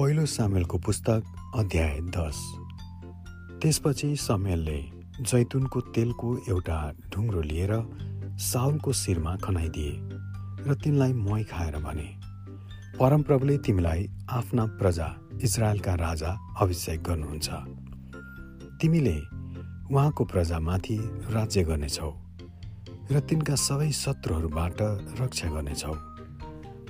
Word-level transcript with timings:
पहिलो 0.00 0.24
सामेलको 0.26 0.78
पुस्तक 0.78 1.22
अध्याय 1.56 1.98
दस। 2.16 2.36
त्यसपछि 3.62 4.16
समयलले 4.16 4.78
जैतुनको 5.20 5.80
तेलको 5.92 6.28
एउटा 6.48 6.76
ढुङ्ग्रो 7.12 7.40
लिएर 7.40 7.72
साउलको 8.40 8.92
शिरमा 8.92 9.34
खनाइदिए 9.36 9.92
र 10.66 10.74
तिनलाई 10.84 11.12
मही 11.12 11.44
खाएर 11.44 11.76
भने 11.84 12.08
परमप्रभुले 12.96 13.56
तिमीलाई 13.58 14.08
आफ्ना 14.30 14.64
प्रजा 14.80 15.08
इजरायलका 15.42 15.94
राजा 15.94 16.30
अभिषेक 16.60 17.02
गर्नुहुन्छ। 17.02 17.48
तिमीले 18.80 19.16
उहाँको 19.92 20.24
प्रजामाथि 20.24 20.96
राज्य 21.36 21.64
गर्नेछौ 21.64 22.10
र 23.12 23.20
तिनका 23.20 23.54
सबै 23.66 23.90
शत्रुहरूबाट 23.92 24.80
रक्षा 25.20 25.48
गर्नेछौ। 25.50 25.94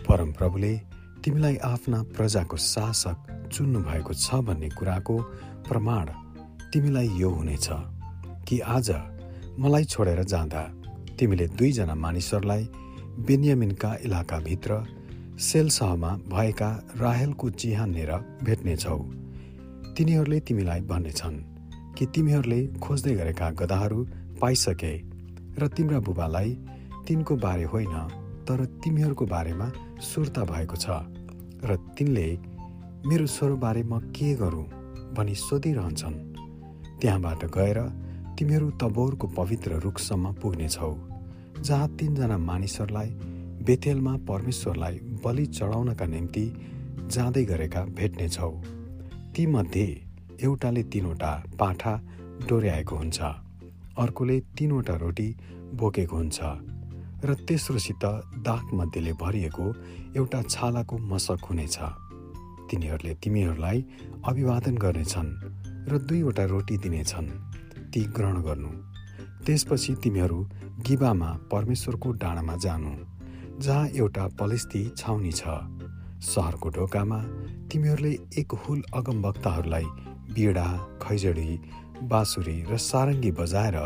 परमप्रभुले 0.06 0.99
तिमीलाई 1.24 1.56
आफ्ना 1.56 2.02
प्रजाको 2.02 2.56
शासक 2.56 3.16
चुन्नु 3.52 3.80
भएको 3.80 4.12
छ 4.14 4.34
भन्ने 4.34 4.68
कुराको 4.68 5.16
प्रमाण 5.68 6.06
तिमीलाई 6.72 7.08
यो 7.08 7.30
हुनेछ 7.30 7.68
कि 8.48 8.58
आज 8.60 8.88
मलाई 9.58 9.84
छोडेर 9.84 10.22
जाँदा 10.24 10.62
तिमीले 11.18 11.46
दुईजना 11.48 11.94
मानिसहरूलाई 11.94 12.64
बेन्यामिनका 13.26 13.90
इलाकाभित्र 14.04 14.78
सेलसहमा 15.40 16.10
भएका 16.32 16.70
राहेलको 16.96 17.50
चिहानेर 17.50 18.12
भेट्नेछौ। 18.44 18.98
तिनीहरूले 19.96 20.40
तिमीलाई 20.40 20.80
भन्नेछन् 20.80 21.38
कि 21.98 22.06
तिमीहरूले 22.06 22.60
खोज्दै 22.66 23.14
गरेका 23.14 23.50
गदाहरू 23.50 24.00
पाइसके 24.40 24.94
र 25.58 25.68
तिम्रा 25.76 26.00
बुबालाई 26.00 26.50
तिनको 27.08 27.36
बारे 27.36 27.64
होइन 27.64 27.94
तर 28.48 28.64
तिमीहरूको 28.64 29.26
बारेमा 29.26 29.70
सुर्ता 30.00 30.44
भएको 30.44 30.76
छ 30.76 30.90
र 31.64 31.76
तिनले 31.96 32.28
मेरो 33.06 33.26
स्वरबारे 33.26 33.82
म 33.82 33.98
के 34.16 34.34
गरौँ 34.34 34.64
भनी 35.16 35.34
सोधिरहन्छन्। 35.36 36.16
त्यहाँबाट 37.00 37.44
गएर 37.56 37.78
तिमीहरू 38.38 38.70
तबोरको 38.80 39.26
पवित्र 39.36 39.80
रुखसम्म 39.84 40.32
पुग्नेछौ 40.40 40.92
जहाँ 41.60 41.88
तिनजना 41.96 42.38
मानिसहरूलाई 42.40 43.10
बेथेलमा 43.66 44.16
परमेश्वरलाई 44.28 44.96
बलि 45.24 45.46
चढाउनका 45.48 46.06
निम्ति 46.06 46.44
जाँदै 47.12 47.44
गरेका 47.44 47.84
भेट्नेछौ। 47.98 48.52
तीमध्ये 49.36 49.86
एउटाले 50.42 50.82
तिनवटा 50.92 51.32
पाठा 51.60 51.94
डोर्याएको 52.48 52.96
हुन्छ 52.96 53.20
अर्कोले 54.00 54.40
तिनवटा 54.58 54.94
रोटी 54.96 55.28
बोकेको 55.74 56.16
हुन्छ। 56.16 56.38
र 57.24 57.34
तेस्रोसित 57.48 58.04
दागमध्येले 58.46 59.12
भरिएको 59.12 59.66
एउटा 60.16 60.40
छालाको 60.42 60.98
मसक 60.98 61.44
हुनेछ। 61.44 61.76
तिनीहरूले 62.70 63.14
तिमीहरूलाई 63.22 63.78
अभिवादन 64.24 64.76
गर्नेछन् 64.78 65.30
र 65.90 65.98
दुईवटा 66.08 66.44
रोटी 66.44 66.76
दिनेछन्। 66.78 67.28
ती 67.92 68.00
ग्रहण 68.16 68.36
गर्नु। 68.42 68.70
त्यसपछि 69.44 69.94
तिमीहरू 70.02 70.38
गिबामा 70.86 71.30
परमेश्वरको 71.52 72.08
डाँडामा 72.22 72.56
जानु 72.56 72.92
जहाँ 73.60 73.88
एउटा 73.88 74.24
पलेस्ती 74.40 74.82
छाउनी 74.96 75.32
छ। 75.32 75.42
सहरको 76.24 76.68
ढोकामा 76.70 77.18
तिमीहरूले 77.68 78.12
एक 78.38 78.52
हुल 78.62 78.80
अगमवक्ताहरूलाई 78.94 79.86
बिडा 80.34 80.68
खैजडी 81.02 81.50
बाँसुरी 82.10 82.56
र 82.70 82.76
सारङ्गी 82.78 83.30
बजाएर 83.32 83.76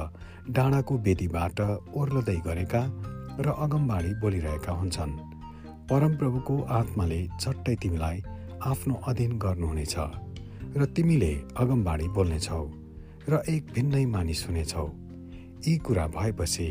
डाँडाको 0.51 0.95
बेदीबाट 0.99 1.61
ओर्लदै 1.95 2.39
गरेका 2.47 2.83
र 3.41 3.55
अगमबाडी 3.59 4.15
बोलिरहेका 4.15 4.73
हुन्छन्। 4.73 5.13
परमप्रभुको 5.91 6.55
आत्माले 6.71 7.21
झट्टै 7.41 7.75
तिमीलाई 7.77 8.23
आफ्नो 8.67 8.95
अधीन 9.09 9.33
गर्नुहुनेछ 9.39 9.97
र 10.77 10.85
तिमीले 10.87 11.33
अगमबाडी 11.57 12.09
बोल्नेछौ 12.09 12.63
र 13.29 13.43
एक 13.49 13.63
भिन्नै 13.75 14.05
मानिस 14.07 14.47
हुनेछौ। 14.49 14.87
यी 15.67 15.77
कुरा 15.79 16.07
भएपछि 16.07 16.69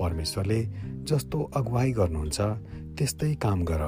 परमेश्वरले 0.00 0.60
जस्तो 1.08 1.38
अगुवाई 1.56 1.92
गर्नुहुन्छ 1.92 2.40
त्यस्तै 2.98 3.34
काम 3.34 3.64
गर। 3.64 3.82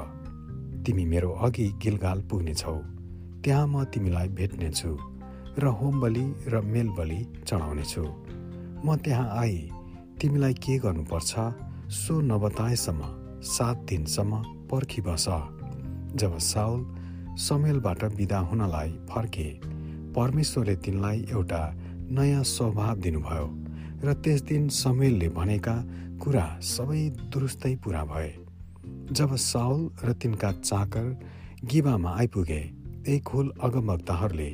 तिमी 0.86 1.04
मेरो 1.04 1.30
अघि 1.46 1.66
गिलगाल 1.82 2.20
पुग्नेछौ। 2.30 2.76
त्यहाँ 3.44 3.66
म 3.66 3.84
तिमीलाई 3.84 4.28
भेट्नेछु 4.28 4.90
र 5.58 5.64
होम 5.78 6.00
बलि 6.00 6.26
र 6.46 6.60
मेल 6.60 6.88
बलि 6.88 7.20
चढाउनेछु। 7.46 8.04
म 8.84 8.96
त्यहाँ 8.96 9.28
आई 9.38 9.56
तिमीलाई 10.20 10.54
के 10.54 10.78
गर्नुपर्छ 10.78 11.32
सो 11.92 12.14
नबताएसम्म 12.20 13.06
सात 13.44 13.78
दिनसम्म 13.88 14.36
पर्खिबस। 14.68 15.24
जब 16.16 16.36
साउल 16.40 16.84
समेलबाट 17.38 18.04
विदा 18.14 18.38
हुनलाई 18.40 18.90
फर्के 19.10 19.44
परमेश्वरले 20.16 20.76
तिनलाई 20.76 21.18
एउटा 21.30 21.60
नयाँ 22.10 22.42
स्वभाव 22.44 22.94
दिनुभयो 22.98 23.44
र 24.04 24.14
त्यस 24.24 24.42
दिन 24.42 24.68
समेलले 24.72 25.28
भनेका 25.36 25.74
कुरा 26.24 26.46
सबै 26.64 27.02
दुरुस्तै 27.28 27.74
पुरा 27.84 28.04
भए। 28.04 28.32
जब 29.12 29.36
साउल 29.44 29.84
र 30.04 30.12
तिनका 30.22 30.52
चाकर 30.52 31.12
गिबामा 31.64 32.16
आइपुगे 32.20 32.62
एक 33.08 33.28
हुल 33.28 33.52
अगमक्ताहरूले 33.62 34.50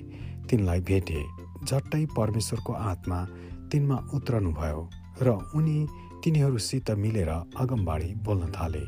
तिनलाई 0.50 0.80
भेटे 0.90 1.22
झट्टै 1.64 2.04
परमेश्वरको 2.18 2.72
आत्मा 2.90 3.24
तिनमा 3.70 4.02
उत्रनुभयो 4.14 4.88
र 5.22 5.38
उनी 5.54 5.78
तिनीहरूसित 6.24 6.90
मिलेर 6.90 7.28
अगमबाडी 7.56 8.14
बोल्न 8.14 8.52
थाले। 8.52 8.84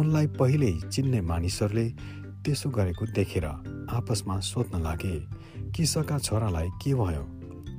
उनलाई 0.00 0.26
पहिल्यै 0.26 0.90
चिन्ने 0.90 1.20
मानिसहरूले 1.20 1.86
त्यसो 2.44 2.70
गरेको 2.70 3.06
देखेर 3.06 3.44
आपसमा 3.90 4.40
सोध्न 4.40 4.82
लागे 4.82 5.16
किसका 5.72 6.18
छोरालाई 6.18 6.68
के 6.82 6.94
भयो? 6.94 7.24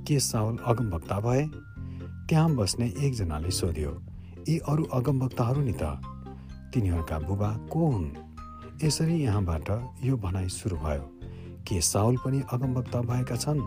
के 0.07 0.19
साउल 0.19 0.57
अगमभक्ता 0.65 1.19
भए? 1.19 1.43
त्यहाँ 2.29 2.55
बस्ने 2.55 2.87
एकजनाले 2.99 3.51
सोध्यो 3.51 3.91
यी 4.49 4.57
अरू 4.57 4.83
अगमभक्ताहरू 4.83 5.61
नि 5.61 5.73
त? 5.73 5.83
तिनीहरूका 6.73 7.19
बुबा 7.19 7.49
को 7.71 7.87
हुन्? 7.87 8.11
यसरी 8.83 9.23
यहाँबाट 9.23 9.69
यो 10.03 10.17
भनाइ 10.17 10.49
सुरु 10.49 10.77
भयो। 10.77 11.09
के 11.67 11.81
साउल 11.81 12.17
पनि 12.17 12.41
अगमभक्ता 12.53 13.01
भएका 13.01 13.35
छन्? 13.35 13.61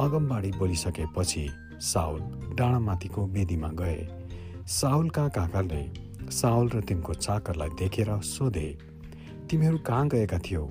अगमबाडी 0.00 0.50
बोलिसकेपछि 0.52 1.48
साउल 1.80 2.20
डाँडामाथिको 2.54 3.26
वेदीमा 3.26 3.68
गए। 3.68 4.27
साउलका 4.68 5.28
काकाले 5.28 5.82
साउल 6.30 6.68
र 6.68 6.80
तिनको 6.80 7.14
चाकरलाई 7.14 7.68
देखेर 7.68 8.08
सोधे 8.20 8.78
तिमीहरू 9.50 9.78
कहाँ 9.78 10.08
गएका 10.08 10.38
थियौ? 10.38 10.68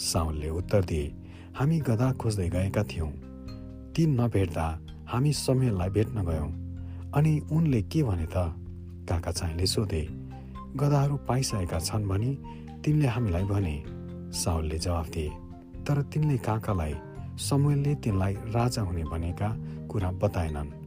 साउलले 0.00 0.48
उत्तर 0.48 0.84
दिए 0.84 1.12
हामी 1.56 1.78
गदा 1.78 2.12
खोज्दै 2.12 2.48
गएका 2.48 2.82
थियौँ। 2.82 3.10
ती 3.92 4.06
नभेट्दा 4.06 4.66
हामी 5.08 5.32
समयलाई 5.32 5.88
भेट्न 5.88 6.24
गयौँ। 6.24 6.48
अनि 7.12 7.40
उनले 7.52 7.82
के 7.82 8.02
भने 8.02 8.26
त? 8.26 8.36
काका 9.08 9.32
चाहिँले 9.32 9.66
सोधे 9.66 10.02
गदाहरू 10.76 11.16
पाइसकेका 11.28 11.78
छन् 11.78 12.08
भनी 12.08 12.32
तिनले 12.84 13.06
हामीलाई 13.06 13.44
भने। 13.44 13.76
साउलले 14.32 14.78
जवाफ 14.78 15.08
दिए 15.08 15.28
तर 15.84 16.02
तिनले 16.02 16.38
काकालाई 16.38 16.94
समूहले 17.38 17.94
तिनलाई 17.94 18.34
राजा 18.56 18.82
हुने 18.82 19.04
भनेका 19.04 19.50
कुरा 19.92 20.10
बताएनन्। 20.24 20.83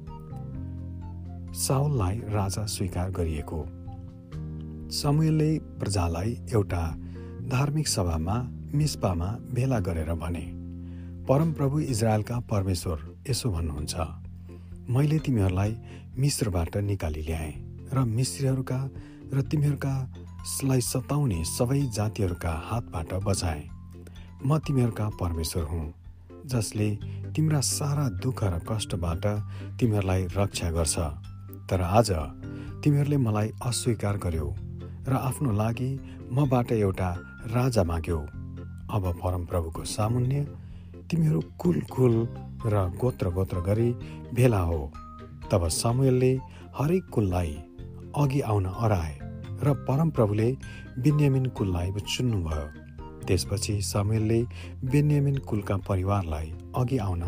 साउललाई 1.56 2.16
राजा 2.30 2.66
स्वीकार 2.66 3.12
गरिएको। 3.12 3.60
समूहले 4.92 5.58
प्रजालाई 5.80 6.38
एउटा 6.54 6.84
धार्मिक 7.50 7.88
सभामा 7.88 8.36
मिस्पामा 8.74 9.28
भेला 9.54 9.80
गरेर 9.80 10.14
भने 10.16 10.46
परमप्रभु 11.28 11.80
इजरायलका 11.80 12.40
परमेश्वर 12.40 12.98
यसो 13.30 13.50
भन्नुहुन्छ। 13.52 13.96
मैले 14.90 15.20
तिमीहरूलाई 15.20 15.76
मिश्रबाट 16.18 16.78
निकाली 16.78 17.22
ल्याएँ 17.22 17.54
र 17.94 18.04
मिश्रीहरूका 18.08 18.80
र 19.34 19.42
तिमीहरूका 19.42 19.94
लाई 20.64 20.82
सताउने 20.82 21.44
सबै 21.46 21.82
जातिहरूका 21.96 22.52
हातबाट 22.66 23.14
बचाएँ। 23.24 23.70
म 24.46 24.58
तिमीहरूका 24.58 25.10
परमेश्वर 25.20 25.64
हुँ 25.64 25.94
जसले 26.46 26.90
तिम्रा 27.36 27.60
सारा 27.60 28.10
दुःख 28.24 28.44
र 28.44 28.60
कष्टबाट 28.70 29.26
तिमीहरूलाई 29.80 30.28
रक्षा 30.38 30.72
गर्छ। 30.72 30.98
तर 31.70 31.82
आज 31.82 32.10
तिमीहरूले 32.84 33.18
मलाई 33.18 33.48
अस्वीकार 33.66 34.18
गर्यौ 34.18 34.48
र 35.08 35.14
आफ्नो 35.20 35.52
लागि 35.52 35.90
मबाट 36.32 36.72
एउटा 36.72 37.10
राजा 37.56 37.84
माग्यौ। 37.84 38.20
अब 38.96 39.04
परमप्रभुको 39.24 39.84
सामुन्य 39.86 40.44
तिमीहरू 41.10 41.42
कुल 41.60 41.80
कुल 41.92 42.16
र 42.66 42.76
गोत्र 43.02 43.30
गोत्र 43.30 43.62
गरी 43.62 43.90
भेला 44.36 44.60
हो। 44.60 44.80
तब 45.52 45.68
समूहले 45.68 46.32
हरेक 46.78 47.10
कुललाई 47.14 47.52
अघि 48.16 48.40
आउन 48.52 48.66
अराए 48.66 49.14
र 49.64 49.74
परमप्रभुले 49.88 50.50
बेन्यामिन 51.04 51.46
कुललाई 51.58 51.92
चुन्नुभयो। 52.08 52.66
त्यसपछि 53.28 53.76
समूहले 53.82 54.40
बेन्यामिन 54.92 55.38
कुलका 55.50 55.78
परिवारलाई 55.90 56.48
अघि 56.76 56.98
आउन 57.08 57.22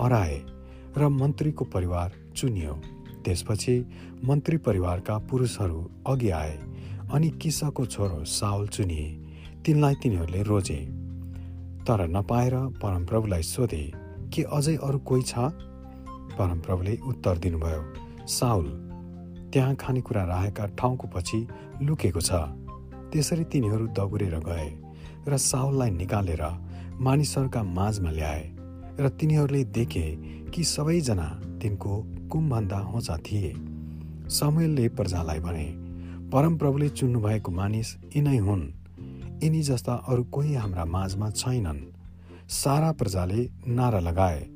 अराए 0.00 0.36
र 0.98 1.08
मन्त्रीको 1.20 1.64
परिवार 1.74 2.12
चुनियो। 2.36 2.76
त्यसपछि 3.26 3.76
मन्त्री 4.24 4.56
परिवारका 4.56 5.18
पुरुषहरू 5.18 5.80
अघि 6.06 6.30
आए 6.30 6.58
अनि 7.12 7.28
किसाको 7.42 7.86
छोरो 7.86 8.24
साउल 8.24 8.66
चुनिए। 8.68 9.06
तिनलाई 9.64 9.94
तिनीहरूले 10.02 10.42
रोजे। 10.42 10.80
तर 11.86 12.06
नपाएर 12.08 12.54
परमप्रभुलाई 12.82 13.42
सोधे 13.42 13.84
के 14.34 14.42
अझै 14.42 14.76
अरू 14.76 14.98
कोही 14.98 15.22
छ? 15.22 15.34
परमप्रभुले 16.38 16.96
उत्तर 17.06 17.38
दिनुभयो 17.38 17.82
साउल 18.28 18.66
त्यहाँ 19.52 19.74
खानेकुरा 19.74 20.22
राखेका 20.24 20.66
ठाउँको 20.78 21.06
पछि 21.08 21.46
लुकेको 21.82 22.20
छ। 22.20 22.30
त्यसरी 23.12 23.44
तिनीहरू 23.44 23.86
दगुरेर 23.98 24.38
गए 24.46 24.68
र 25.28 25.36
साउललाई 25.36 25.90
निकालेर 25.90 26.42
मानिसहरूका 27.00 27.62
माझमा 27.62 28.10
ल्याए 28.10 28.44
र 29.00 29.08
तिनीहरूले 29.20 29.62
देखे 29.76 30.06
कि 30.54 30.64
सबैजना 30.64 31.28
तिनको 31.62 31.92
कुमभन्दा 32.28 32.78
होचा 32.78 33.16
थिए। 33.16 33.54
समयलले 34.28 34.88
प्रजालाई 34.88 35.38
भने 35.38 35.66
परमप्रभुले 36.30 36.88
चुन्नुभएको 36.88 37.52
मानिस 37.52 37.96
यिनै 38.16 38.36
हुन्। 38.36 38.62
यिनी 39.44 39.62
जस्ता 39.62 39.94
अरू 39.94 40.24
कोही 40.24 40.54
हाम्रा 40.54 40.84
माझमा 40.84 41.30
छैनन्। 41.30 41.80
सारा 42.48 42.92
प्रजाले 42.92 43.50
नारा 43.68 43.98
लगाए। 43.98 44.46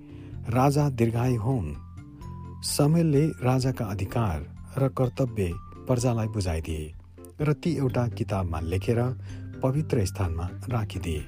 राजा 0.49 0.89
दीर्घायु 0.91 1.41
हुन्। 1.41 1.75
समयलले 2.63 3.27
राजाका 3.27 3.85
अधिकार 3.85 4.47
र 4.79 4.89
कर्तव्य 4.89 5.51
प्रजालाई 5.87 6.27
बुझाइदिए 6.27 6.95
र 7.41 7.53
ती 7.53 7.77
एउटा 7.77 8.09
किताबमा 8.09 8.61
लेखेर 8.61 9.01
पवित्र 9.63 10.05
स्थानमा 10.07 10.49
राखिदिए। 10.69 11.21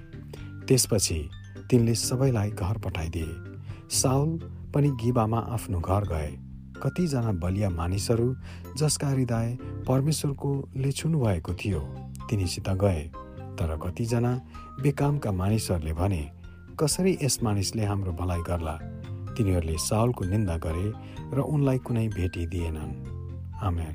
त्यसपछि 0.69 1.31
तिनले 1.71 1.95
सबैलाई 1.95 2.51
घर 2.51 2.79
पठाइदिए। 2.79 3.35
साउल 3.91 4.31
पनि 4.75 4.91
गिबामा 4.91 5.39
आफ्नो 5.39 5.81
घर 5.81 6.05
गए। 6.05 6.31
कतिजना 6.83 7.33
बलिया 7.33 7.71
मानिसहरू 7.71 8.37
जसका 8.77 9.09
हृदय 9.09 9.59
परमेश्वरको 9.89 10.69
लेछुनु 10.77 11.21
भएको 11.21 11.55
थियो 11.55 11.81
तिनीसित 12.31 12.69
गए। 12.69 13.03
तर 13.59 13.77
कतिजना 13.77 14.41
बेकामका 14.83 15.33
मानिसहरूले 15.33 15.93
भने 15.93 16.31
कसरी 16.81 17.19
यस 17.23 17.43
मानिसले 17.43 17.85
हाम्रो 17.85 18.13
भलाइ 18.13 18.41
गर्ला? 18.41 18.79
तिनीहरूले 19.37 19.77
साउलको 19.79 20.25
निन्दा 20.25 20.57
गरे 20.57 20.93
र 21.37 21.41
उनलाई 21.41 21.79
कुनै 21.79 22.09
भेटी 22.09 22.47
दिएनन्। 22.47 22.93
आमेन। 23.63 23.95